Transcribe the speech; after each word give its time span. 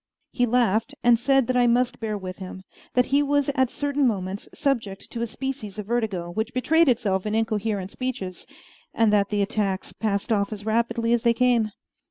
He 0.31 0.47
laughed, 0.47 0.95
and 1.03 1.19
said 1.19 1.45
that 1.45 1.55
I 1.55 1.67
must 1.67 1.99
bear 1.99 2.17
with 2.17 2.37
him; 2.39 2.63
that 2.95 3.05
he 3.13 3.21
was 3.21 3.49
at 3.49 3.69
certain 3.69 4.07
moments 4.07 4.49
subject 4.51 5.11
to 5.11 5.21
a 5.21 5.27
species 5.27 5.77
of 5.77 5.85
vertigo, 5.85 6.31
which 6.31 6.55
betrayed 6.55 6.89
itself 6.89 7.27
in 7.27 7.35
incoherent 7.35 7.91
speeches, 7.91 8.47
and 8.95 9.13
that 9.13 9.29
the 9.29 9.43
attacks 9.43 9.93
passed 9.93 10.31
off 10.31 10.51
as 10.51 10.65
rapidly 10.65 11.13
as 11.13 11.21
they 11.21 11.35
came. 11.35 11.69